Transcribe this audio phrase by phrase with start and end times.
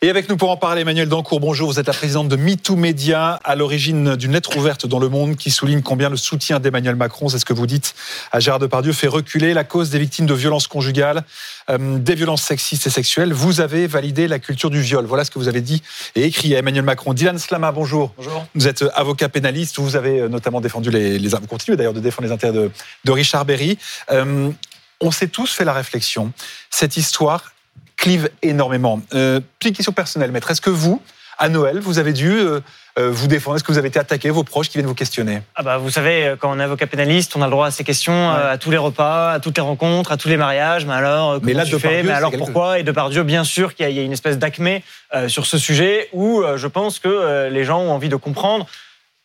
[0.00, 1.68] Et avec nous pour en parler, Emmanuel Dancourt, bonjour.
[1.68, 5.34] Vous êtes la présidente de MeToo Media, à l'origine d'une lettre ouverte dans Le Monde
[5.34, 7.96] qui souligne combien le soutien d'Emmanuel Macron, c'est ce que vous dites
[8.30, 11.24] à Gérard Depardieu, fait reculer la cause des victimes de violences conjugales,
[11.68, 13.32] euh, des violences sexistes et sexuelles.
[13.32, 15.04] Vous avez validé la culture du viol.
[15.04, 15.82] Voilà ce que vous avez dit
[16.14, 17.12] et écrit à Emmanuel Macron.
[17.12, 18.14] Dylan Slama, bonjour.
[18.18, 18.46] Bonjour.
[18.54, 19.80] Vous êtes avocat pénaliste.
[19.80, 22.70] Vous avez euh, notamment défendu les, les vous continuez d'ailleurs de défendre les intérêts de,
[23.04, 23.78] de Richard Berry.
[24.12, 24.52] Euh,
[25.00, 26.32] on s'est tous fait la réflexion.
[26.70, 27.52] Cette histoire,
[27.98, 29.00] clive énormément.
[29.12, 30.50] Euh, petite question personnelle, maître.
[30.50, 31.02] Est-ce que vous,
[31.36, 32.60] à Noël, vous avez dû euh,
[32.98, 33.56] euh, vous défendre?
[33.56, 35.42] Est-ce que vous avez été attaqué, vos proches qui viennent vous questionner?
[35.54, 37.84] Ah bah, Vous savez, quand on est avocat pénaliste, on a le droit à ces
[37.84, 38.40] questions ouais.
[38.40, 40.86] à tous les repas, à toutes les rencontres, à tous les mariages.
[40.86, 42.02] Mais alors, mais là, tu fais?
[42.02, 42.78] Mais alors pourquoi?
[42.78, 44.82] Et de par Dieu, bien sûr qu'il y, y, a une espèce d'acmé
[45.14, 48.16] euh, sur ce sujet où euh, je pense que euh, les gens ont envie de
[48.16, 48.66] comprendre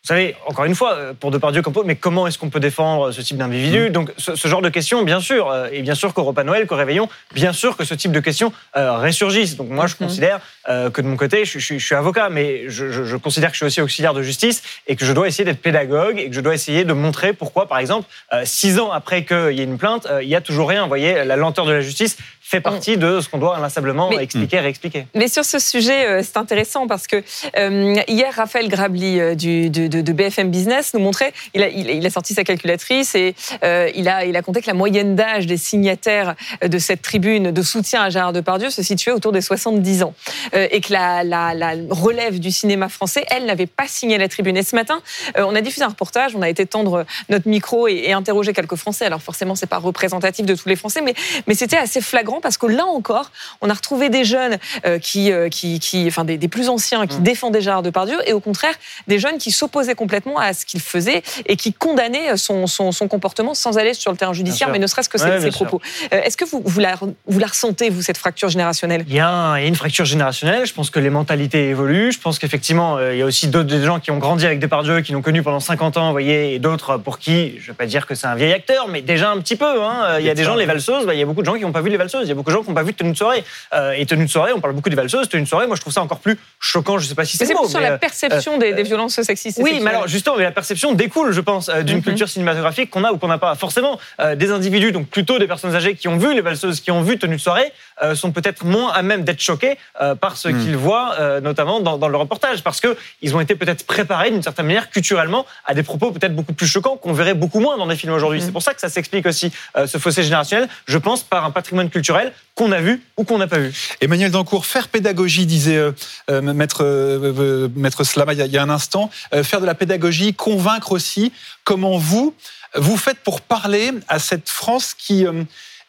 [0.03, 3.37] vous savez, encore une fois, pour Depardieu, mais comment est-ce qu'on peut défendre ce type
[3.37, 3.89] d'individu mmh.
[3.93, 6.67] Donc, ce, ce, genre de questions, bien sûr, euh, et bien sûr qu'au repas Noël,
[6.67, 9.55] qu'au réveillon, bien sûr que ce type de questions euh, ressurgissent.
[9.55, 9.97] Donc, moi, je mmh.
[9.97, 13.51] considère euh, que de mon côté, je, je, je suis avocat, mais je, je, considère
[13.51, 16.29] que je suis aussi auxiliaire de justice et que je dois essayer d'être pédagogue et
[16.29, 19.61] que je dois essayer de montrer pourquoi, par exemple, euh, six ans après qu'il y
[19.61, 20.81] ait une plainte, euh, il y a toujours rien.
[20.81, 24.17] Vous voyez, la lenteur de la justice fait partie de ce qu'on doit inlassablement mais,
[24.17, 25.07] expliquer et réexpliquer.
[25.15, 27.23] Mais sur ce sujet, euh, c'est intéressant parce que
[27.57, 31.89] euh, hier, Raphaël Grabli euh, du, de, de, BFM Business nous montrait, il a, il,
[31.89, 35.15] il a sorti sa calculatrice et euh, il, a, il a compté que la moyenne
[35.15, 39.41] d'âge des signataires de cette tribune de soutien à Gérard Depardieu se situait autour des
[39.41, 40.13] 70 ans
[40.55, 44.27] euh, et que la, la, la, relève du cinéma français, elle, n'avait pas signé la
[44.27, 44.57] tribune.
[44.57, 45.01] Et ce matin,
[45.37, 48.53] euh, on a diffusé un reportage, on a été tendre notre micro et, et interroger
[48.53, 49.05] quelques Français.
[49.05, 51.13] Alors forcément, c'est pas représentatif de tous les Français, mais,
[51.47, 55.31] mais c'était assez flagrant parce que là encore, on a retrouvé des jeunes euh, qui,
[55.31, 57.23] euh, qui, qui, enfin des, des, plus anciens qui mmh.
[57.23, 58.75] défendaient Gérard Depardieu et au contraire
[59.07, 63.07] des jeunes qui s'opposaient complètement à ce qu'il faisait et qui condamnaient son, son, son,
[63.07, 65.81] comportement sans aller sur le terrain judiciaire, mais ne serait-ce que ouais, ses, propos.
[66.13, 66.95] Euh, Est-ce que vous, vous, la,
[67.27, 69.05] vous la ressentez, vous, cette fracture générationnelle?
[69.07, 70.65] Il y, a, il y, a, une fracture générationnelle.
[70.65, 72.11] Je pense que les mentalités évoluent.
[72.11, 75.01] Je pense qu'effectivement, euh, il y a aussi d'autres gens qui ont grandi avec Depardieu,
[75.01, 77.73] qui l'ont connu pendant 50 ans, vous voyez, et d'autres pour qui, je ne vais
[77.73, 79.83] pas dire que c'est un vieil acteur, mais déjà un petit peu.
[79.83, 80.17] Hein.
[80.19, 81.61] Il y a des gens, les valseuses, bah, il y a beaucoup de gens qui
[81.61, 82.23] n'ont pas vu les valseuses.
[82.23, 83.43] Il y a beaucoup de gens qui n'ont pas vu tenue de soirée.
[83.73, 85.81] Euh, et tenue de soirée, on parle beaucoup des valseuses, tenue de soirée, moi je
[85.81, 88.55] trouve ça encore plus choquant, je ne sais pas si c'est C'est sur la perception
[88.55, 89.59] euh, des, des, violences sexistes.
[89.61, 92.03] Oui, mais alors justement, mais la perception découle, je pense, euh, d'une mm -hmm.
[92.03, 93.55] culture cinématographique qu'on a ou qu'on n'a pas.
[93.55, 96.91] Forcément, euh, des individus, donc plutôt des personnes âgées qui ont vu les valseuses, qui
[96.91, 97.71] ont vu tenue de soirée,
[98.03, 99.75] euh, sont peut-être moins à même d'être choqués
[100.19, 100.59] par ce mm.
[100.59, 101.09] qu'ils voient,
[101.49, 105.45] notamment dans, dans, le reportage, parce qu'ils ont été peut-être préparés d'une certaine manière culturellement
[105.69, 108.39] à des propos peut-être beaucoup plus choquants qu'on verrait beaucoup moins dans des films aujourd'hui.
[108.39, 108.45] Mm -hmm.
[108.47, 109.47] C'est pour ça que ça s'explique aussi
[109.91, 113.47] ce fossé générationnel, je pense, par un patrimoine culturel qu'on a vu ou qu'on n'a
[113.47, 113.73] pas vu.
[114.01, 115.91] Emmanuel Dancourt, faire pédagogie, disait euh,
[116.29, 119.09] euh, maître, euh, maître Slama il y, a, il y, a, un instant,
[119.43, 121.33] faire de la pédagogie, convaincre aussi.
[121.63, 122.35] Comment vous,
[122.75, 125.25] vous faites pour parler à cette France qui,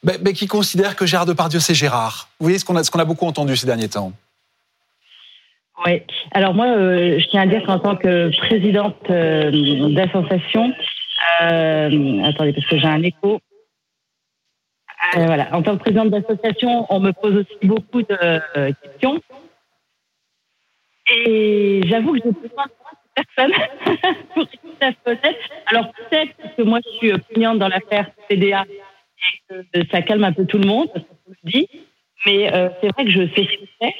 [0.03, 3.01] bah, bah, qui considère que Gérard Depardieu, c'est Gérard Vous voyez ce qu'on a, qu
[3.01, 4.13] a, beaucoup entendu ces derniers temps
[5.87, 6.03] oui.
[6.31, 10.73] Alors moi, euh, je tiens à dire qu'en tant que présidente euh, d'association,
[11.43, 13.41] euh, attendez parce que j'ai un écho.
[15.17, 15.55] Euh, voilà.
[15.55, 18.17] En tant que présidente d'association, on me pose aussi beaucoup de
[18.57, 19.21] euh, questions.
[21.27, 22.65] Et j'avoue que j'ai besoin
[23.15, 23.53] personne
[24.35, 24.47] pour
[24.81, 25.39] être honnête.
[25.67, 30.33] Alors peut-être que moi je suis opiniante dans l'affaire CDA et que ça calme un
[30.33, 30.91] peu tout le monde,
[31.29, 31.69] je dis.
[32.27, 33.95] Mais euh, c'est vrai que je sais ce que c'est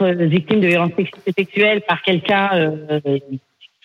[0.00, 0.92] être victime de violences
[1.36, 3.00] sexuelles par quelqu'un euh,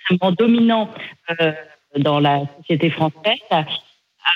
[0.09, 0.89] extrêmement dominant
[1.29, 1.51] euh,
[1.97, 3.37] dans la société française.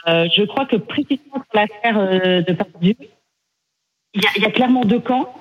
[0.07, 2.95] Euh, je crois que précisément pour l'affaire euh, de Pardieu,
[4.13, 5.33] il y, a, clairement deux camps.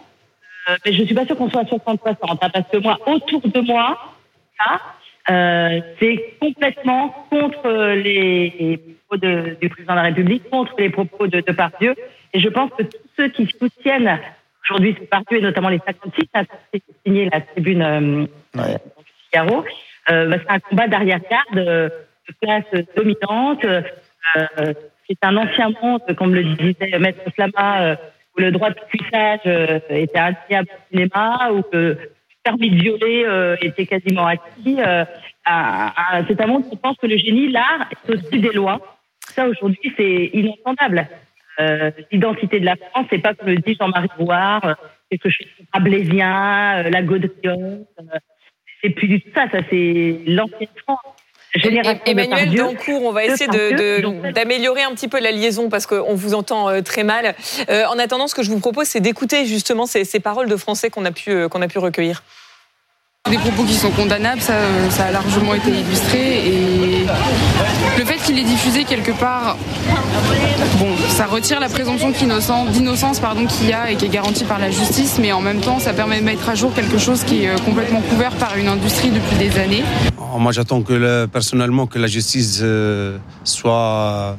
[0.69, 3.43] Euh, mais je suis pas sûre qu'on soit à 60-60, hein, parce que moi, autour
[3.43, 3.99] de moi,
[4.65, 4.81] ça,
[5.31, 11.27] euh, c'est complètement contre les propos de, du président de la République, contre les propos
[11.27, 11.95] de, de Pardieu.
[12.33, 14.19] Et je pense que tous ceux qui soutiennent
[14.65, 16.29] aujourd'hui ce Pardieu, et notamment les 56,
[16.73, 18.79] qui signé la tribune euh, ouais.
[19.31, 19.65] Figaro,
[20.11, 21.91] euh, bah, c'est un combat d'arrière-garde, de
[22.41, 24.73] classe dominante, euh,
[25.09, 27.97] c'est un ancien monde, comme le disait Maître Slama, euh,
[28.37, 31.99] où le droit de cuissage euh, était indéniable au cinéma, où que
[32.43, 34.77] permis de violer était quasiment acquis.
[35.47, 38.81] c'est un monde qui pense que le génie, l'art, est au-dessus des lois.
[39.21, 41.09] Ça, aujourd'hui, c'est inentendable.
[42.11, 44.77] L'identité de la France, c'est pas comme le dit Jean-Marie Boire,
[45.11, 47.85] quelque chose de rablaisien, la gaudriole.
[48.83, 50.99] c'est plus du tout ça, ça c'est l'ancienne France.
[52.07, 53.49] Emmanuel Dancourt, on va essayer
[54.33, 57.35] d'améliorer un petit peu la liaison parce qu'on vous entend euh, très mal.
[57.69, 60.57] Euh, en attendant, ce que je vous propose, c'est d'écouter justement ces, ces, paroles de
[60.57, 62.23] français qu'on a, pu, euh, qu'on a pu recueillir.
[63.31, 64.55] Des propos qui sont condamnables, ça,
[64.91, 67.07] ça a largement été illustré et
[67.97, 69.57] le fait qu'il ait diffusé quelque part,
[70.79, 74.59] bon, ça retire la présomption d'innocence pardon qu'il y a et qui est garantie par
[74.59, 77.45] la justice, mais en même temps, ça permet de mettre à jour quelque chose qui
[77.45, 79.85] est euh, complètement couvert par une industrie depuis des années.
[80.39, 84.39] Moi, j'attends que le, personnellement que la justice euh, soit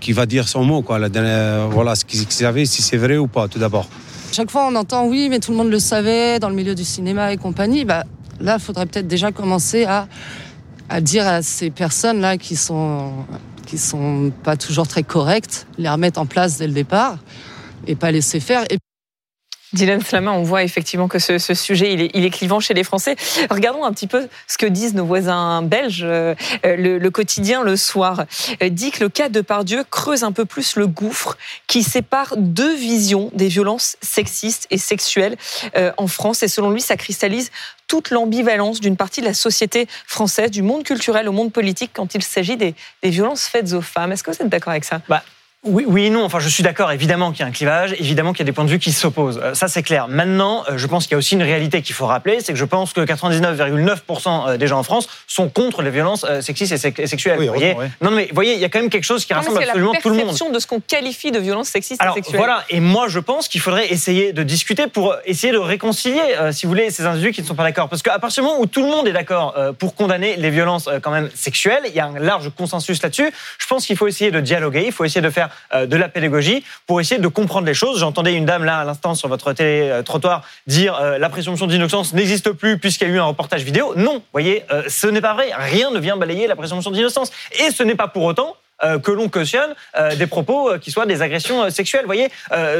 [0.00, 0.98] qui va dire son mot, quoi.
[0.98, 3.86] La dernière, voilà, ce qu'ils savaient, si c'est vrai ou pas, tout d'abord.
[4.32, 6.84] Chaque fois, on entend oui, mais tout le monde le savait dans le milieu du
[6.84, 7.86] cinéma et compagnie.
[7.86, 8.04] Bah,
[8.38, 10.08] là, il faudrait peut-être déjà commencer à,
[10.90, 13.12] à dire à ces personnes-là qui sont
[13.72, 17.16] qui sont pas toujours très correctes, les remettre en place dès le départ
[17.86, 18.64] et pas laisser faire.
[19.72, 23.16] Dylan Slama, on voit effectivement que ce, sujet, il est, clivant chez les Français.
[23.50, 26.04] Regardons un petit peu ce que disent nos voisins belges.
[26.04, 26.34] Euh,
[26.64, 28.24] le, quotidien, le soir,
[28.62, 31.36] euh, dit que le cas de Pardieu creuse un peu plus le gouffre
[31.66, 35.36] qui sépare deux visions des violences sexistes et sexuelles
[35.76, 36.42] euh, en France.
[36.42, 37.50] Et selon lui, ça cristallise
[37.88, 42.14] toute l'ambivalence d'une partie de la société française, du monde culturel au monde politique, quand
[42.14, 44.12] il s'agit des, violences faites aux femmes.
[44.12, 45.00] Est-ce que vous êtes d'accord avec ça?
[45.08, 45.22] Bah,
[45.64, 46.24] oui, oui et non.
[46.24, 48.52] Enfin, je suis d'accord, évidemment qu'il y a un clivage, évidemment qu'il y a des
[48.52, 49.40] points de vue qui s'opposent.
[49.40, 50.08] Euh, ça, c'est clair.
[50.08, 52.58] Maintenant, euh, je pense qu'il y a aussi une réalité qu'il faut rappeler, c'est que
[52.58, 57.06] je pense que 99,9% euh, des gens en France sont contre les violences sexistes et
[57.06, 57.38] sexuelles.
[57.38, 59.62] vous voyez Non, mais vous voyez, il y a quand même quelque chose qui rassemble
[59.62, 60.52] absolument tout le monde.
[60.52, 62.38] de ce qu'on qualifie de violence sexiste Alors, et sexuelle.
[62.38, 66.20] Voilà, et moi, je pense qu'il faudrait essayer de discuter pour essayer de réconcilier,
[66.50, 67.88] si vous voulez, ces individus qui ne sont pas d'accord.
[67.88, 70.88] Parce qu'à partir du moment où tout le monde est d'accord pour condamner les violences
[71.02, 74.32] quand même sexuelles, il y a un large consensus là-dessus, je pense qu'il faut essayer
[74.32, 77.74] de dialoguer, il faut essayer de faire de la pédagogie pour essayer de comprendre les
[77.74, 78.00] choses.
[78.00, 82.52] J'entendais une dame là à l'instant sur votre télé-trottoir dire euh, la présomption d'innocence n'existe
[82.52, 83.94] plus puisqu'il y a eu un reportage vidéo.
[83.96, 85.50] Non, voyez, euh, ce n'est pas vrai.
[85.56, 87.30] Rien ne vient balayer la présomption d'innocence.
[87.58, 88.61] Et ce n'est pas pour autant euh,
[89.02, 92.02] que l'on cautionne euh, des propos euh, qui soient des agressions sexuelles.
[92.02, 92.28] Vous voyez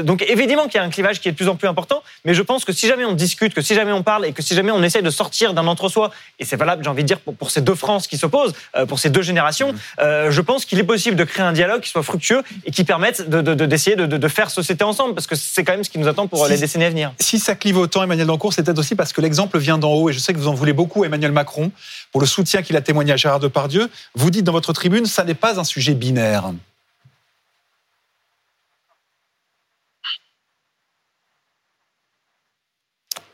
[0.02, 2.34] Donc évidemment qu'il y a un clivage qui est de plus en plus important, mais
[2.34, 4.54] je pense que si jamais on discute, que si jamais on parle et que si
[4.54, 7.50] jamais on essaie de sortir d'un entre-soi, et c'est valable, j'ai envie de dire, pour,
[7.50, 8.54] ces deux France qui s'opposent,
[8.88, 10.30] pour ces deux générations, mmh.
[10.30, 13.28] je pense qu'il est possible de créer un dialogue qui soit fructueux et qui permette
[13.28, 16.08] d'essayer de, de, de, faire société ensemble, parce que c'est quand même ce qui nous
[16.08, 17.12] attend pour les décennies à venir.
[17.20, 20.10] Si ça clive autant, Emmanuel Dancourt, c'est peut-être aussi parce que l'exemple vient d'en haut,
[20.10, 21.70] et je sais que vous en voulez beaucoup, Emmanuel Macron,
[22.10, 23.90] pour le soutien qu'il a témoigné à Gérard Depardieu.
[24.14, 26.52] Vous dites dans votre tribune, ça n'est pas un sujet binaire.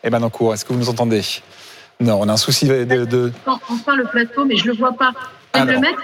[0.05, 1.23] Eh ben, cours, est-ce que vous nous entendez?
[2.01, 2.85] Non, on a un souci de.
[2.85, 3.33] de...
[3.47, 5.13] Enfin, le plateau, mais je ne le vois pas.
[5.55, 6.01] le mettre?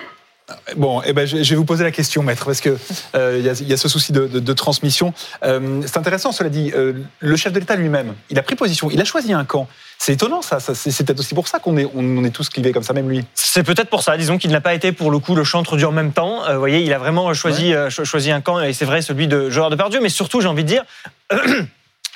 [0.76, 2.76] Bon, eh ben, je vais vous poser la question, maître, parce que
[3.14, 5.14] euh, il y, a ce souci de, transmission.
[5.42, 6.70] Euh, c'est intéressant, cela dit.
[6.74, 9.68] Euh, le chef de l'État lui-même, il a pris position, il a choisi un camp.
[9.98, 10.58] C'est étonnant, ça.
[10.60, 13.24] c'est peut-être aussi pour ça qu'on est, on, est tous clivés comme ça, même lui.
[13.34, 14.18] C'est peut-être pour ça.
[14.18, 16.42] Disons qu'il n'a pas été pour le coup le chantre du en même temps.
[16.52, 19.70] vous voyez, il a vraiment choisi, choisi un camp, et c'est vrai, celui de Gérard
[19.70, 20.00] Depardieu.
[20.02, 20.84] Mais surtout, j'ai envie de dire.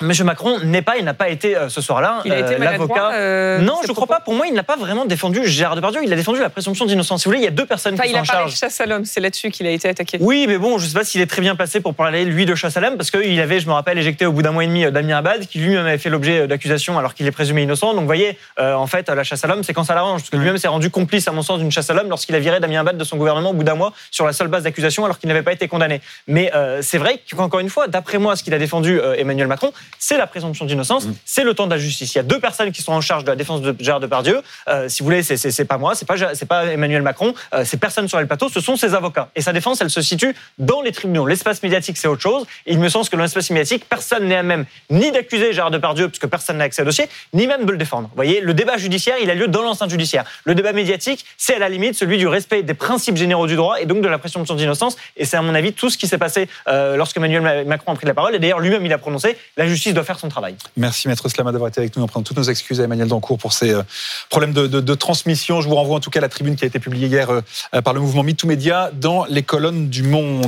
[0.01, 3.11] Monsieur Macron n'est pas, il n'a pas été euh, ce soir-là euh, l'avocat.
[3.11, 4.21] Euh, non, je ne crois pas.
[4.21, 5.99] Pour moi, il n'a pas vraiment défendu Gérard Depardieu.
[6.05, 7.21] Il a défendu la présomption d'innocence.
[7.21, 8.27] Si vous voulez, il y a deux personnes qui sont en charge.
[8.27, 9.03] Il a parlé de chasse à l'homme.
[9.03, 10.17] C'est là-dessus qu'il a été attaqué.
[10.21, 12.45] Oui, mais bon, je ne sais pas s'il est très bien placé pour parler lui
[12.45, 14.63] de chasse à l'homme parce qu'il avait, je me rappelle, éjecté au bout d'un mois
[14.63, 17.91] et demi Damien Abad, qui lui-même avait fait l'objet d'accusations alors qu'il est présumé innocent.
[17.91, 20.37] Donc, vous voyez, en fait, la chasse à l'homme, c'est quand ça l'arrange, parce que
[20.37, 22.79] lui-même s'est rendu complice, à mon sens, d'une chasse à l'homme lorsqu'il a viré Damien
[22.79, 25.27] Abad de son gouvernement au bout d'un mois sur la seule base d'accusation alors qu'il
[25.27, 25.99] n'avait pas été condamné.
[26.27, 30.17] Mais c'est vrai qu'encore une fois, d'après moi, ce qu'il a défendu Emmanuel Macron, c'est
[30.17, 31.13] la présomption d'innocence, mm.
[31.25, 32.13] c'est le temps de la justice.
[32.13, 34.41] Il y a deux personnes qui sont en charge de la défense de Gérard Depardieu.
[34.67, 36.15] Euh, si vous voulez, c'est pas moi, c'est pas,
[36.47, 39.29] pas Emmanuel Macron, euh, c'est personne sur le plateau, ce sont ses avocats.
[39.35, 41.25] Et sa défense, elle se situe dans les tribunaux.
[41.25, 42.45] L'espace médiatique, c'est autre chose.
[42.65, 45.71] Et il me semble que dans l'espace médiatique, personne n'est à même ni d'accuser Gérard
[45.71, 48.09] Depardieu, puisque personne n'a accès au dossier, ni même de le défendre.
[48.09, 50.25] Vous voyez, le débat judiciaire, il a lieu dans l'enceinte judiciaire.
[50.43, 53.79] Le débat médiatique, c'est à la limite celui du respect des principes généraux du droit
[53.79, 54.97] et donc de la présomption d'innocence.
[55.17, 57.95] Et c'est à mon avis tout ce qui s'est passé euh, lorsque Emmanuel Macron a
[57.95, 58.35] pris la parole.
[58.35, 60.55] Et d'ailleurs, lui-même, il a prononcé la justice doit faire son travail.
[60.77, 62.03] Merci, maître Slama, d'avoir été avec nous.
[62.03, 63.83] On prend toutes nos excuses à Emmanuel Dancourt pour ces euh,
[64.29, 65.61] problèmes de, transmission.
[65.61, 67.81] Je vous renvoie en tout cas à la tribune qui a été publiée hier euh,
[67.81, 70.45] par le mouvement MeToo Média dans les colonnes du Monde.